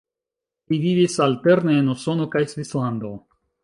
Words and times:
Li 0.71 0.79
vivis 0.85 1.19
alterne 1.27 1.79
en 1.83 1.95
Usono 1.97 2.29
kaj 2.37 2.45
Svislando. 2.57 3.19